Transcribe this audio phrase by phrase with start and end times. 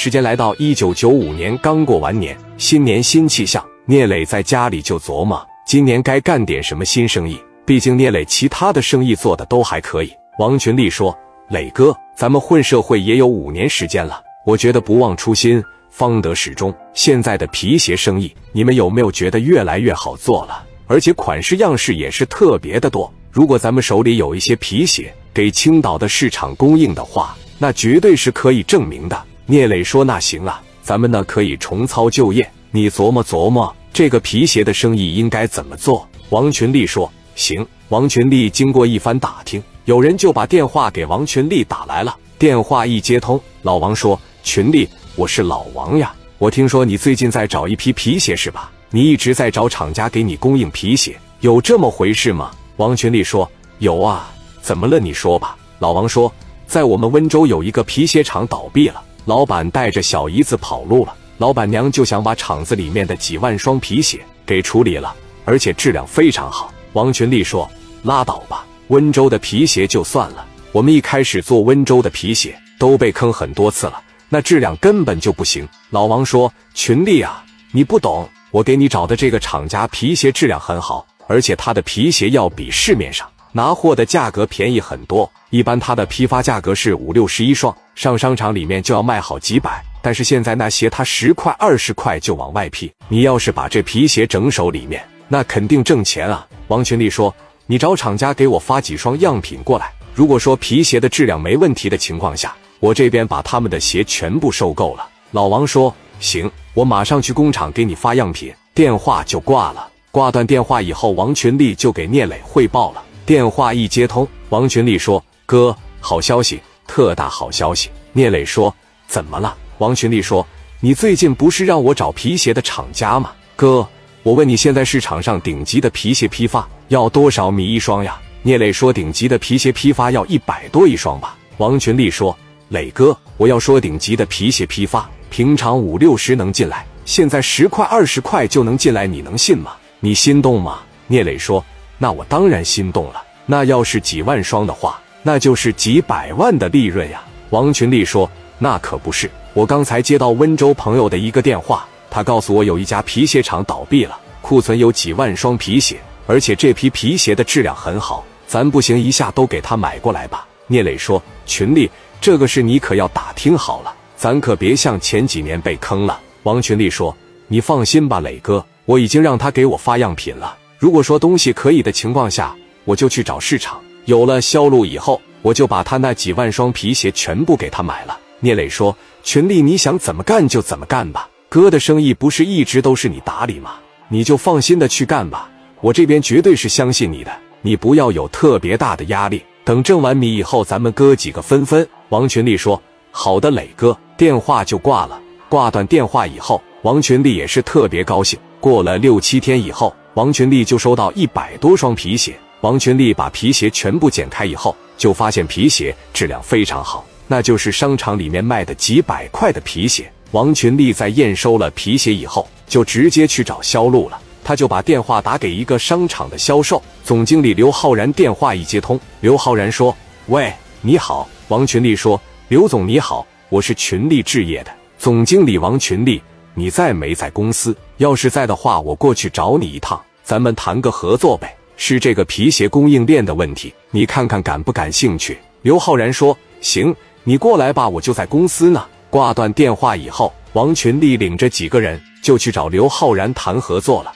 [0.00, 3.60] 时间来到一九九五年，刚过完年，新年新气象。
[3.84, 7.36] 聂磊在家里就琢磨，今年该干点什么新生意。
[7.66, 10.12] 毕竟聂磊其他的生意做的都还可以。
[10.38, 11.12] 王群力说
[11.50, 15.60] ：“磊哥，咱们混社会也有五年时间了，我觉得不忘初心，
[15.90, 16.72] 方得始终。
[16.94, 20.64] 现在的皮鞋生意，你们有没有觉得越来越好做了？
[20.86, 23.12] 而且款式样式也是特别的多。
[23.32, 32.46] 如果咱们手里有一些皮鞋，给青岛的市场供应的话，那绝对是可以证明的。”聂磊说：“那行啊，咱们呢可以重操旧业。
[32.70, 37.10] 你琢磨琢磨，这个皮鞋的生意应该怎么做？”王群力说。
[37.34, 42.14] 行，王群力经过一番打听，有人就把电话给王群力打来了。
[42.38, 44.86] 电话一接通，老王说：“群力，
[45.16, 48.70] 我是老王呀，我听说你最近在找一批皮鞋是吧？
[48.90, 54.30] 你一直在找厂家给你供应皮鞋，有这么回事吗？”王群力说：“有啊，
[54.60, 55.00] 怎么了？
[55.00, 56.30] 你说吧。”老王说
[56.68, 67.70] ：“在我们温州有一个皮鞋厂倒闭了，老板带着小姨子跑路了，老板娘就想把厂子里面的几万双皮鞋给处理了，而且质量非常好。”王群力说
[68.04, 70.46] ：“拉倒吧，温州的皮鞋就算了。
[70.72, 83.28] 我们一开始做温州的皮鞋都被坑很多次了，那质量根本就不行。”老王说：“群力啊，你不懂，我给你找的这个厂家皮鞋质量很好，而且他的皮鞋要比市面上
[83.58, 85.28] 拿货的价格便宜很多。
[85.50, 89.84] 一般他的批发价格是五六十一双，上商场里面就要卖好几百。
[90.00, 97.34] 但是现在那鞋他十块二十块就往外批，你要是把这皮鞋整手里面，那肯定挣钱啊。”王群力说
[97.66, 99.92] ：“你找厂家给我发几双样品过来。
[100.14, 109.88] 如果说皮鞋的质量没问题的情况下，我这边把他们的鞋全部收购了。”老王说：“行，我马上去工厂给你发样品。”电话就挂了。
[110.12, 113.02] 挂断电话以后，王群力就给聂磊汇报了。
[113.28, 118.74] 电话一接通，王群力说：“哥，好消息，特大好消息。”聂磊说
[119.06, 120.46] ：“怎么了？”王群力说
[120.80, 123.32] ：“你最近不是让我找皮鞋的厂家吗？
[123.54, 123.86] 哥。”
[124.24, 128.18] 我问你，现在市场上顶级的皮鞋批发要多少米一双呀？
[128.40, 131.36] 聂磊说，顶级的皮鞋批发要一百多一双吧。
[131.58, 132.34] 王群力说，
[132.70, 139.72] 磊哥，我要说顶级的皮鞋批发，平常五六十能进来，现在十块二十块就能进来，你能信吗？
[140.00, 140.78] 你心动吗？
[141.06, 141.62] 聂磊说，
[141.98, 143.22] 那我当然心动了。
[143.44, 147.22] 那要是几万双的话，那就是几百万的利润呀。
[147.50, 151.86] 王群力说，那可不是，我刚才接到温州朋友的一个电话。
[152.10, 158.24] 他告诉我，有一家皮鞋厂倒闭了，库存有几万双皮鞋，而且这批皮鞋的质量很好。
[158.46, 160.46] 咱不行，一下都给他买过来吧。
[160.66, 167.14] 聂磊说：“群力，这个事你可要打听好了，咱可别像前几年被坑了。”王群力说
[167.48, 170.56] ：“你放心吧，磊哥，我已经让他给我发样品了。
[170.78, 183.72] 如果说东西可以的情况下，我就去找市场，有了销路以后，我就把他那几万双皮鞋全部给他买了。”聂磊说：“群力，你想怎么干就怎么干吧。”哥的生意不是一直都是你打理吗？
[184.08, 185.50] 你就放心的去干吧，
[185.80, 189.42] 我这边绝对是相信你的，你不要有特别大的压力。
[189.64, 191.86] 等挣完米以后，咱们哥几个分分。
[192.10, 192.80] 王群力说
[193.10, 195.20] ：“好的，磊哥。”电话就挂了。
[195.48, 198.38] 挂断电话以后，王群力也是特别高兴。
[198.60, 202.36] 过了六七天以后，王群力就收到一百多双皮鞋。
[202.62, 210.10] 王群力把皮鞋全部剪开以后，就发现皮鞋质量非常好，那就是商场里面卖的几百块的皮鞋。
[210.32, 214.20] 王群力在验收了皮鞋以后，就直接去找销路了。
[214.42, 218.12] 他就把电话打给一个商场的销售总经理刘浩然。
[218.12, 219.96] 电话一接通，刘浩然说
[220.26, 226.20] ：“喂，你好。”王群力说：“刘总你好，我是群力置业的总经理王群力，
[226.54, 227.72] 你在没在公司？
[227.98, 231.56] 要是在的话，我过去找你一趟，咱们谈个合作呗。
[231.78, 236.94] 是这个皮鞋供应链的问题，你看看感不感兴趣？”刘浩然说：“行，
[237.24, 244.12] 你过来吧，我就在公司呢。”挂断电话以后，王群力领着几个人就去找刘浩然谈合作了。